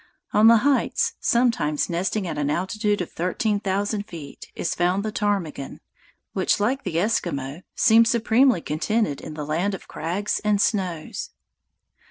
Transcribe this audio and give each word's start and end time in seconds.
On 0.33 0.47
the 0.47 0.57
heights, 0.65 1.13
sometimes 1.19 1.87
nesting 1.87 2.25
at 2.27 2.39
an 2.39 2.49
altitude 2.49 3.01
of 3.01 3.11
thirteen 3.11 3.59
thousand 3.59 4.07
feet, 4.07 4.51
is 4.55 4.73
found 4.73 5.05
the 5.05 5.11
ptarmigan, 5.11 5.79
which, 6.33 6.59
like 6.59 6.83
the 6.83 6.95
Eskimo, 6.95 7.61
seems 7.75 8.09
supremely 8.09 8.61
contented 8.61 9.21
in 9.21 9.35
the 9.35 9.45
land 9.45 9.75
of 9.75 9.87
crags 9.87 10.41
and 10.43 10.59
snows. 10.59 11.29